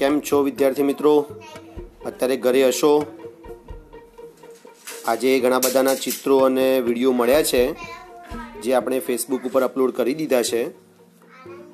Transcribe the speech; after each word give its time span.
કેમ 0.00 0.14
છો, 0.20 0.36
વિદ્યાર્થી 0.42 0.82
મિત્રો? 0.82 1.10
અત્યારે 2.06 2.36
ઘરે 2.36 2.60
હશો. 2.68 2.92
આજે 5.06 5.32
ઘણા 5.40 5.58
બધાના 5.58 5.94
ચિત્રો 5.94 6.38
અને 6.38 6.64
વીડિયો 6.80 7.12
મળ્યા 7.12 7.42
છે, 7.42 7.60
જે 8.62 8.74
આપણે 8.74 9.00
ફેસબુક 9.00 9.44
ઉપર 9.44 9.62
અપલોડ 9.62 9.90
કરી 9.90 10.14
દીધા 10.14 10.42
છે. 10.42 10.62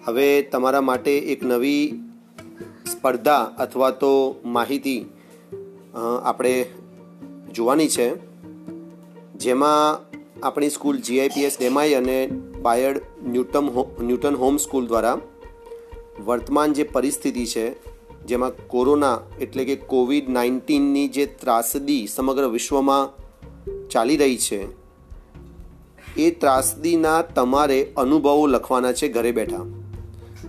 હવે 0.05 0.27
તમારા 0.43 0.81
માટે 0.81 1.15
એક 1.35 1.45
નવી 1.45 2.03
સ્પર્ધા 2.93 3.39
અથવા 3.59 3.91
તો 4.03 4.13
માહિતી 4.45 4.99
આપણે 6.23 6.55
જોવાની 7.55 7.89
છે. 7.89 8.11
જેમાં 9.39 10.07
આપણી 10.43 10.71
સ્કૂલ 10.71 10.97
જીઆઈપીએસ 10.99 11.59
ડેમાઈ 11.61 11.95
અને 11.95 12.21
બાયડ 12.63 13.05
ન્યૂટમ 13.33 13.75
ન્યૂટન 14.03 14.45
હોમ 14.45 14.65
સ્કૂલ 14.69 14.87
દ્વારા 14.87 15.19
વર્તમાન 16.27 16.73
જે 16.73 16.95
પરિસ્થિતિ 16.95 17.47
છે 17.47 17.96
જેમાં 18.31 18.59
કોરોના 18.73 19.17
એટલે 19.45 19.65
કે 19.69 19.77
કોવિડ 19.93 20.27
નાઇન્ટીનની 20.37 21.07
જે 21.17 21.25
ત્રાસદી 21.43 22.03
સમગ્ર 22.07 22.47
વિશ્વમાં 22.57 23.05
ચાલી 23.93 24.19
રહી 24.23 24.39
છે, 24.47 24.61
એ 26.19 26.27
ત્રાસદીના 26.43 27.21
તમારે 27.37 27.81
અનુભવો 27.97 28.47
લખવાના 28.47 28.97
છે 29.01 29.13
ઘરે 29.17 29.33
બેઠા. 29.39 29.65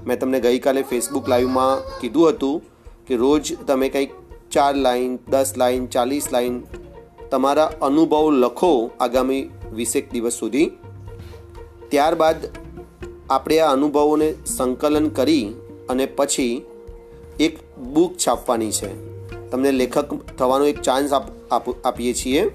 મેં 0.06 0.20
તમને 0.20 0.40
ગઈકાલે 0.46 0.82
ફેસબુક 0.92 1.26
લાઈવમાં 1.34 1.86
કીધું 2.00 2.28
હતું 2.32 2.58
કે 3.08 3.16
રોજ 3.24 3.54
તમે 3.68 3.88
કંઈક 3.94 4.14
ચાર 4.54 4.74
લાઈન, 4.86 5.14
દસ 5.32 5.50
લાઈન, 5.62 5.86
ચાલીસ 5.88 6.28
લાઈન 6.36 6.58
તમારા 7.32 7.72
અનુભવ 7.82 8.26
લખો 8.44 8.72
આગામી 9.00 9.44
વીસેક 9.78 10.06
દિવસ 10.14 10.38
સુધી. 10.42 10.68
ત્યારબાદ 11.90 12.40
આપણે 13.30 13.58
આ 13.60 13.72
અનુભવોને 13.72 14.30
સંકલન 14.56 15.08
કરી 15.18 15.46
અને 15.90 16.06
પછી 16.18 16.54
એક 17.40 17.56
બુક 17.78 18.18
છાપવાની 18.28 18.72
છે. 18.72 19.18
તમને 19.50 19.72
લેખક 19.72 20.14
થવાનો 20.14 20.66
એક 20.66 20.82
ચાન્સ 20.82 21.14
આપ, 21.14 21.52
આપ- 21.52 21.84
આપીએ 21.86 22.14
છીએ. 22.14 22.52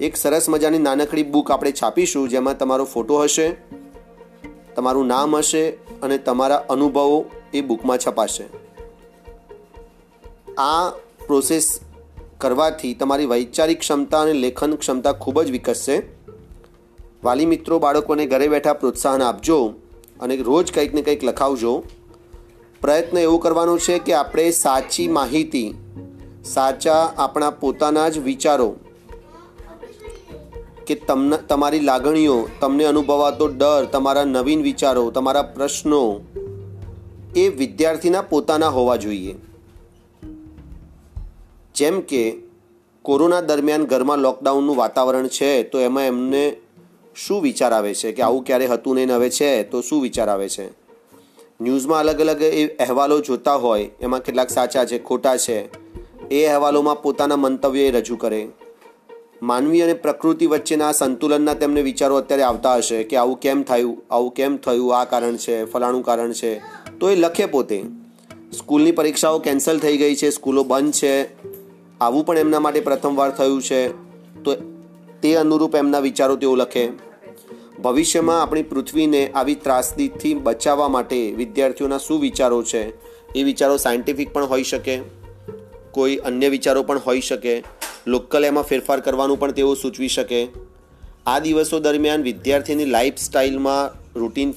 એક 0.00 0.16
સરસ 0.16 0.48
મજાની 0.48 0.78
નાનકડી 0.78 1.22
બુક 1.22 1.50
આપણે 1.50 1.72
છાપીશું, 1.72 2.28
જેમાં 2.28 2.58
તમારો 2.58 2.84
ફોટો 2.84 3.18
હશે, 3.18 3.56
તમારું 4.76 5.06
નામ 5.06 5.36
હશે 5.36 5.70
અને 6.02 6.18
તમારા 6.18 6.56
અનુભવો 6.56 7.24
એ 7.54 7.60
બુકમાં 7.60 7.98
છપાશે. 7.98 8.44
આ 10.54 10.88
પ્રોસેસ 11.26 11.80
કરવાથી 12.38 12.94
તમારી 12.94 13.26
વૈચારિક 13.26 13.80
ક્ષમતા 13.80 14.20
અને 14.20 14.32
લેખન 14.32 14.74
ક્ષમતા 14.74 15.12
ખૂબ 15.12 15.42
જ 15.42 15.50
વિકસશે. 15.50 16.02
વાલી 17.24 17.46
મિત્રો, 17.46 17.78
બાળકોને 17.78 18.26
ઘરે 18.26 18.48
બેઠા 18.48 18.72
પ્રોત્સાહન 18.72 19.22
આપજો 19.22 19.74
અને 20.20 20.36
રોજ 20.36 20.72
કંઈક 20.72 20.94
ને 20.94 21.02
કંઈક 21.02 21.24
લખાવજો. 21.24 21.82
પ્રયત્ન 22.80 23.18
એવો 23.18 23.38
કરવાનો 23.38 23.78
છે 23.78 23.98
કે 23.98 24.14
આપણે 24.14 24.50
સાચી 24.50 25.08
માહિતી, 25.08 25.74
સાચા 26.44 27.12
આપણા 27.16 27.50
પોતાના 27.50 28.08
જ 28.08 28.18
વિચારો 28.18 28.76
કે 30.86 30.94
તમને, 30.94 31.36
તમારી 31.36 31.80
લાગણીઓ, 31.80 32.48
તમને 32.60 32.84
અનુભવાતો 32.84 33.48
ડર, 33.48 33.84
તમારા 33.84 34.24
નવીન 34.24 34.62
વિચારો, 34.62 35.10
તમારા 35.10 35.42
પ્રશ્નો 35.42 36.20
એ 37.36 37.48
વિદ્યાર્થીના 37.48 38.22
પોતાના 38.22 38.68
હોવા 38.68 38.96
જોઈએ. 38.96 39.34
જેમ 41.74 42.00
કે 42.00 42.38
કોરોના 43.02 43.40
દરમિયાન 43.40 43.84
ઘરમાં 43.84 44.18
લોકડાઉનનું 44.18 44.76
વાતાવરણ 44.76 45.28
છે, 45.28 45.62
તો 45.62 45.80
એમાં 45.80 46.04
એમને 46.04 46.56
શું 47.16 47.42
વિચાર 47.42 47.72
આવે 47.72 47.94
છે 47.94 48.12
કે 48.12 48.22
આવું 48.22 48.44
ક્યારે 48.44 48.66
હતું 48.66 48.94
ને 48.94 49.04
હવે 49.04 49.30
છે, 49.30 49.62
તો 49.62 49.80
શું 49.80 50.02
વિચાર 50.02 50.28
આવે 50.28 50.48
છે? 50.48 50.87
ન્યૂઝમાં 51.60 52.00
અલગ 52.00 52.20
અલગ 52.20 52.42
એ 52.42 52.66
અહેવાલો 52.66 53.20
જોતા 53.20 53.54
હોય, 53.54 53.88
એમાં 54.00 54.20
કેટલાક 54.20 54.50
સાચા 54.50 54.84
છે, 54.84 54.98
ખોટા 54.98 55.36
છે, 55.36 55.68
એ 56.30 56.46
અહેવાલોમાં 56.46 57.02
પોતાના 57.02 57.36
મંતવ્ય 57.36 57.90
રજૂ 57.90 58.16
કરે. 58.16 58.48
માનવી 59.42 59.82
અને 59.82 59.92
પ્રકૃતિ 59.92 60.46
વચ્ચેના 60.46 60.92
સંતુલનના 60.92 61.54
તેમને 61.54 61.82
વિચારો 61.82 62.16
અત્યારે 62.16 62.42
આવતા 62.42 62.76
હશે 62.76 63.04
કે 63.04 63.16
આવું 63.16 63.40
કેમ 63.40 63.62
થયું, 63.62 64.02
આવું 64.10 64.30
કેમ 64.30 64.56
થયું, 64.56 65.00
આ 65.00 65.04
કારણ 65.04 65.36
છે, 65.36 65.64
ફલાણું 65.64 66.04
કારણ 66.04 66.32
છે, 66.32 66.60
તો 67.00 67.10
એ 67.10 67.16
લખે 67.16 67.46
પોતે. 67.46 67.82
સ્કૂલની 68.58 68.92
પરીક્ષાઓ 68.92 69.38
કેન્સલ 69.38 69.78
થઈ 69.78 69.96
ગઈ 69.96 70.14
છે, 70.14 70.30
સ્કૂલો 70.30 70.64
બંધ 70.64 70.92
છે, 70.92 71.24
આવું 72.00 72.26
પણ 72.26 72.38
એમના 72.38 72.58
માટે 72.58 72.80
પ્રથમવાર 72.80 73.30
થયું 73.30 73.62
છે, 73.62 73.88
તો 74.42 74.54
તે 75.22 75.34
અનુરૂપ 75.34 75.74
એમના 75.74 75.98
વિચારો 75.98 76.36
તેઓ 76.36 76.56
લખે. 76.56 76.88
ભવિષ્યમાં 77.82 78.42
આપણી 78.42 78.62
પૃથ્વીને 78.62 79.30
આવી 79.30 79.54
ત્રાસદીથી 79.54 80.34
બચાવવા 80.34 80.88
માટે 80.88 81.32
વિદ્યાર્થીઓના 81.32 81.98
શું 81.98 82.20
વિચારો 82.20 82.62
છે? 82.62 82.82
એ 83.34 83.42
વિચારો 83.42 83.76
સાયન્ટિફિક 83.76 84.32
પણ 84.32 84.44
હોઈ 84.44 84.62
શકે, 84.62 85.00
કોઈ 85.90 86.16
અન્ય 86.16 86.48
વિચારો 86.48 86.82
પણ 86.82 86.98
હોઈ 86.98 87.20
શકે, 87.20 87.62
લોકલ 88.06 88.44
એમાં 88.44 88.64
ફેરફાર 88.64 89.00
કરવાનું 89.00 89.38
પણ 89.38 89.50
તેઓ 89.52 89.74
સૂચવી 89.74 90.08
શકે. 90.08 90.48
આ 91.26 91.38
દિવસો 91.38 91.80
દરમિયાન 91.80 92.22
વિદ્યાર્થીની 92.22 92.84
લાઈફ 92.84 93.16
સ્ટાઇલમાં 93.16 93.90
રૂટીન, 94.18 94.54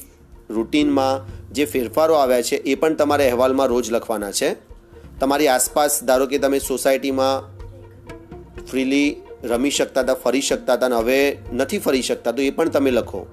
રૂટીનમાં 0.50 1.26
જે 1.54 1.66
ફેરફારો 1.66 2.14
આવ્યા 2.14 2.42
છે, 2.42 2.56
એ 2.56 2.76
પણ 2.76 2.94
તમારે 2.94 3.28
અહેવાલમાં 3.28 3.68
રોજ 3.68 3.92
લખવાના 3.92 4.32
છે. 4.32 4.56
તમારી 5.20 5.48
આસપાસ, 5.48 6.04
ધારો 6.04 6.26
કે 6.26 6.38
તમે 6.38 6.60
સોસાયટીમાં, 6.60 7.62
ફ્રીલી 8.66 9.16
રમી 9.44 9.70
શકતા 9.70 10.02
હતા 10.02 10.14
ફરી 10.14 10.42
શકતા 10.42 10.74
હતા 10.74 10.86
અને 10.86 10.96
હવે 10.96 11.38
નથી 11.54 11.78
ફરી 11.78 12.02
શકતા, 12.02 12.32
તો 12.32 12.42
એ 12.42 12.50
પણ 12.50 12.70
તમે 12.70 12.92
લખો. 12.92 13.26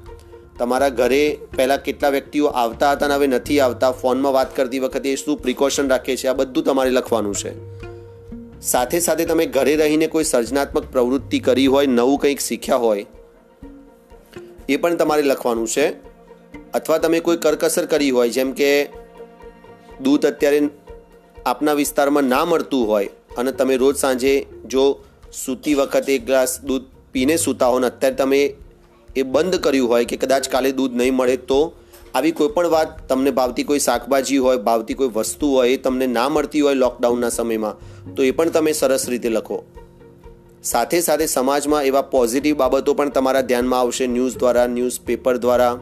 તમારા 0.59 0.89
ઘરે 0.91 1.39
પહેલાં 1.57 1.83
કેટલા 1.83 2.09
વ્યક્તિઓ 2.09 2.47
આવતા 2.47 2.93
હતા 2.93 3.07
અને 3.07 3.15
હવે 3.15 3.27
નથી 3.27 3.61
આવતા? 3.61 3.91
ફોનમાં 3.93 4.33
વાત 4.33 4.57
કરતી 4.57 4.79
વખતે 4.79 5.13
એ 5.13 5.17
શું 5.17 5.39
પ્રિકોશન 5.39 5.89
રાખે 5.89 6.17
છે? 6.17 6.29
આ 6.29 6.33
બધું 6.33 6.65
તમારે 6.65 6.91
લખવાનું 6.91 7.35
છે. 7.35 7.53
સાથે 8.61 9.01
સાથે 9.01 9.25
તમે 9.25 9.47
ઘરે 9.47 9.77
રહીને 9.77 10.07
કોઈ 10.07 10.25
સર્જનાત્મક 10.25 10.85
પ્રવૃત્તિ 10.93 11.39
કરી 11.39 11.67
હોય, 11.67 11.87
નવું 11.87 12.19
કંઈક 12.19 12.41
શીખ્યા 12.41 12.77
હોય, 12.77 13.07
એ 14.69 14.77
પણ 14.77 14.97
તમારે 14.97 15.23
લખવાનું 15.23 15.69
છે. 15.69 15.87
અથવા 16.75 16.99
તમે 16.99 17.21
કોઈ 17.21 17.37
કરકસર 17.37 17.87
કરી 17.87 18.11
હોય, 18.11 18.31
જેમ 18.31 18.53
કે 18.53 18.71
દૂધ 20.01 20.27
અત્યારે 20.27 20.61
આપના 21.47 21.73
વિસ્તારમાં 21.73 22.25
ના 22.25 22.45
મળતું 22.45 22.89
હોય 22.89 23.09
અને 23.37 23.53
તમે 23.53 23.77
રોજ 23.77 23.97
સાંજે 23.97 24.47
જો 24.67 24.85
સૂતી 25.33 25.75
વખતે 25.75 26.15
એક 26.15 26.27
ગ્લાસ 26.27 26.61
દૂધ 26.65 26.83
પીને 27.13 27.37
સૂતા 27.37 27.67
હો 27.67 27.81
અત્યારે 27.81 28.17
તમે 28.17 28.55
એ 29.17 29.23
બંધ 29.23 29.55
કર્યું 29.55 29.89
હોય 29.89 30.05
કે 30.05 30.17
કદાચ 30.17 30.49
કાલે 30.49 30.73
દૂધ 30.73 30.93
નહીં 30.93 31.15
મળે 31.15 31.37
તો 31.37 31.73
આવી 32.15 32.33
કોઈ 32.33 32.49
પણ 32.49 32.69
વાત 32.69 33.09
તમને 33.09 33.31
ભાવતી 33.31 33.63
કોઈ 33.63 33.79
શાકભાજી 33.79 34.37
હોય, 34.37 34.57
ભાવતી 34.57 34.95
કોઈ 34.95 35.09
વસ્તુ 35.15 35.47
હોય, 35.47 35.71
એ 35.71 35.77
તમને 35.77 36.07
ના 36.07 36.29
મળતી 36.29 36.61
હોય 36.61 36.75
લોકડાઉનના 36.75 37.29
સમયમાં, 37.29 37.75
તો 38.15 38.23
એ 38.23 38.31
પણ 38.31 38.49
તમે 38.49 38.73
સરસ 38.73 39.09
રીતે 39.09 39.29
લખો. 39.29 39.65
સાથે 40.63 41.01
સાથે 41.01 41.27
સમાજમાં 41.27 41.85
એવા 41.85 42.03
પોઝિટિવ 42.03 42.57
બાબતો 42.57 42.95
પણ 42.95 43.09
તમારા 43.09 43.41
ધ્યાનમાં 43.41 43.81
આવશે 43.81 44.07
ન્યૂઝ 44.07 44.37
દ્વારા 44.37 44.67
ન્યૂઝ 44.67 45.01
પેપર 45.01 45.37
દ્વારા, 45.37 45.79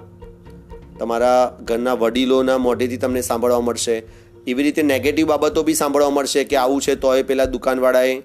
તમારા 0.99 1.57
ઘરના 1.63 1.95
વડીલોના 1.95 2.59
મોઢેથી 2.59 2.97
તમને 2.97 3.21
સાંભળવા 3.21 3.61
મળશે. 3.61 4.03
એવી 4.47 4.63
રીતે 4.63 4.83
નેગેટિવ 4.83 5.27
બાબતો 5.27 5.63
બી 5.63 5.75
સાંભળવા 5.75 6.11
મળશે 6.11 6.45
કે 6.45 6.57
આવું 6.57 6.81
છે 6.81 6.95
તોય 6.95 7.23
પેલા 7.23 7.45
દુકાનવાળાએ 7.45 8.23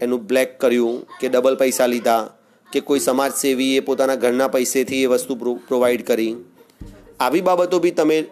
એનું 0.00 0.26
બ્લેક 0.26 0.60
કર્યું 0.60 1.06
કે 1.20 1.28
ડબલ 1.28 1.56
પૈસા 1.56 1.86
લીધા 1.86 2.30
કે 2.72 2.80
કોઈ 2.80 3.00
સમાજસેવીએ 3.00 3.80
પોતાના 3.80 4.14
ઘરના 4.14 4.48
પૈસેથી 4.48 5.02
એ 5.02 5.06
વસ્તુ 5.06 5.34
પ્રોવાઈડ 5.68 6.06
કરી. 6.06 6.36
આવી 7.20 7.40
બાબતો 7.40 7.78
બી 7.78 7.90
તમે 7.90 8.24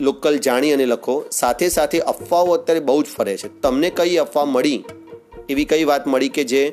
લોકલ 0.00 0.38
જાણી 0.38 0.72
અને 0.72 0.86
લખો. 0.86 1.24
સાથે 1.30 1.68
સાથે 1.68 2.00
અફવાઓ 2.00 2.46
અત્યારે 2.46 2.80
બહુ 2.80 3.02
જ 3.02 3.06
ફરે 3.06 3.36
છે. 3.36 3.60
તમને 3.60 3.90
કઈ 3.90 4.16
અફવા 4.16 4.44
મળી? 4.44 4.84
એવી 5.48 5.64
કઈ 5.64 5.84
વાત 5.84 6.06
મળી 6.06 6.28
કે 6.28 6.44
જે 6.44 6.72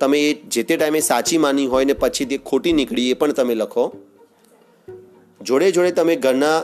તમે 0.00 0.30
એ 0.30 0.34
જે 0.34 0.62
તે 0.62 0.76
ટાઈમે 0.76 1.00
સાચી 1.00 1.38
માની 1.38 1.66
હોય 1.66 1.84
ને 1.84 1.92
પછી 1.92 2.24
તે 2.24 2.38
ખોટી 2.38 2.72
નીકળી 2.72 3.10
એ 3.10 3.14
પણ 3.14 3.32
તમે 3.32 3.54
લખો. 3.54 3.92
જોડે 5.42 5.72
જોડે 5.72 5.90
તમે 5.90 6.16
ઘરના 6.16 6.62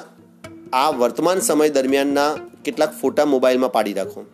આ 0.72 0.90
વર્તમાન 0.90 1.40
સમય 1.40 1.68
દરમિયાનના 1.68 2.36
કેટલાક 2.64 3.00
ફોટા 3.00 3.24
મોબાઈલમાં 3.24 3.72
પાડી 3.72 3.92
રાખો. 3.92 4.24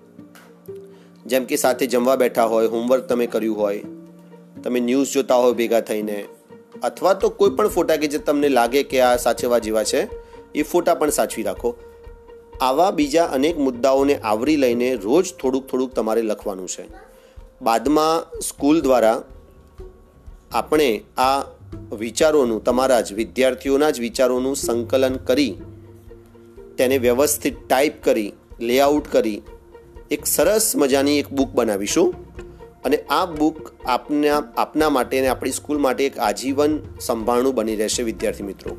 જેમ 1.26 1.44
કે 1.44 1.56
સાથે 1.56 1.86
જમવા 1.86 2.16
બેઠા 2.16 2.44
હોય 2.44 2.66
હોમવર્ક 2.66 3.02
તમે 3.02 3.26
કર્યું 3.26 3.58
હોય, 3.58 3.82
તમે 4.64 4.80
ન્યૂઝ 4.80 5.12
જોતા 5.12 5.34
હોય 5.34 5.52
ભેગા 5.52 5.80
થઈને, 5.80 6.24
અથવા 6.82 7.14
તો 7.14 7.28
કોઈ 7.28 7.50
પણ 7.50 7.68
ફોટા 7.68 7.96
કે 7.96 8.06
જે 8.06 8.18
તમને 8.18 8.48
લાગે 8.48 8.82
કે 8.82 9.00
આ 9.00 9.16
સાચવવા 9.16 9.58
જેવા 9.58 9.84
છે, 9.84 10.02
એ 10.54 10.62
ફોટા 10.62 10.94
પણ 10.94 11.10
સાચવી 11.10 11.42
રાખો. 11.42 11.76
આવા 12.60 12.90
બીજા 12.90 13.24
અનેક 13.24 13.58
મુદ્દાઓને 13.58 14.14
આવરી 14.14 14.56
લઈને 14.56 14.94
રોજ 14.94 15.34
થોડુંક 15.34 15.66
થોડુંક 15.66 15.92
તમારે 15.92 16.22
લખવાનું 16.22 16.68
છે. 16.68 16.84
બાદમાં 17.62 18.40
સ્કૂલ 18.40 18.80
દ્વારા 18.80 19.22
આપણે 20.52 21.02
આ 21.16 21.40
વિચારોનું, 21.92 22.64
તમારા 22.64 23.00
જ 23.00 23.12
વિદ્યાર્થીઓના 23.12 23.90
જ 23.90 24.00
વિચારોનું 24.00 24.56
સંકલન 24.56 25.16
કરી, 25.16 25.54
તેને 26.78 26.98
વ્યવસ્થિત 26.98 27.68
ટાઈપ 27.68 28.02
કરી 28.02 28.32
લેઆઉટ 28.60 29.08
કરી 29.12 29.42
એક 30.12 30.26
સરસ 30.26 30.76
મજાની 30.76 31.18
એક 31.18 31.28
બુક 31.30 31.50
બનાવીશું. 31.50 32.14
અને 32.84 32.96
આ 32.96 33.26
બુક 33.26 33.72
આપના 33.84 34.42
આપના 34.56 34.90
માટે 34.90 35.18
અને 35.18 35.28
આપણી 35.28 35.50
સ્કૂલ 35.50 35.78
માટે 35.78 36.06
એક 36.06 36.18
આજીવન 36.18 36.78
સંભાળણું 37.00 37.54
બની 37.54 37.76
રહેશે, 37.76 38.02
વિદ્યાર્થી 38.02 38.42
મિત્રો. 38.42 38.76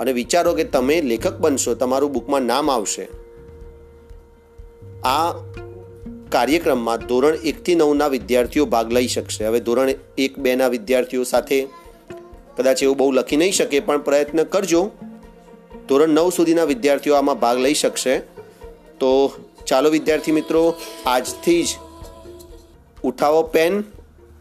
અને 0.00 0.12
વિચારો 0.12 0.54
કે 0.54 0.64
તમે 0.64 1.02
લેખક 1.02 1.38
બનશો, 1.38 1.74
તમારું 1.74 2.12
બુકમાં 2.12 2.40
નામ 2.40 2.70
આવશે. 2.70 3.08
આ 5.04 5.32
કાર્યક્રમમાં 6.28 6.98
ધોરણ 6.98 7.34
એકથી 7.34 7.74
નવના 7.74 8.06
વિદ્યાર્થીઓ 8.06 8.66
ભાગ 8.66 8.92
લઈ 8.92 9.06
શકશે. 9.06 9.46
હવે 9.46 9.60
ધોરણ 9.60 9.90
એક 10.18 10.38
બેના 10.38 10.68
વિદ્યાર્થીઓ 10.68 11.24
સાથે 11.24 11.68
કદાચ 12.56 12.82
એવું 12.82 12.96
બહુ 12.96 13.12
લખી 13.12 13.36
નહીં 13.36 13.52
શકે, 13.52 13.80
પણ 13.80 13.98
પ્રયત્ન 13.98 14.42
કરજો. 14.42 14.90
ધોરણ 15.88 16.08
નવ 16.08 16.30
સુધીના 16.30 16.64
વિદ્યાર્થીઓ 16.64 17.14
આમાં 17.14 17.40
ભાગ 17.40 17.58
લઈ 17.58 17.74
શકશે. 17.74 18.18
તો 19.00 19.34
ચાલો 19.72 19.90
વિદ્યાર્થી 19.90 20.32
મિત્રો, 20.32 20.74
આજથી 21.06 21.64
જ 21.64 21.68
ઉઠાવો 23.04 23.42
પેન 23.42 23.84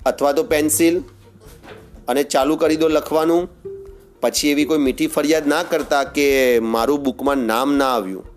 અથવા 0.05 0.31
તો 0.31 0.43
પેન્સિલ 0.43 0.97
અને 2.07 2.23
ચાલુ 2.23 2.55
કરી 2.55 2.75
દો 2.75 2.87
લખવાનું. 2.87 3.49
પછી 4.21 4.49
એવી 4.49 4.65
કોઈ 4.65 4.77
મીઠી 4.77 5.07
ફરિયાદ 5.07 5.47
ના 5.47 5.63
કરતા 5.63 6.03
કે 6.03 6.59
મારું 6.59 7.03
બુકમાં 7.03 7.37
નામ 7.37 7.75
ના 7.75 7.85
આવ્યું. 7.85 8.30